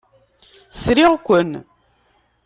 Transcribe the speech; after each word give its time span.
Sriɣ-ken. 0.81 1.51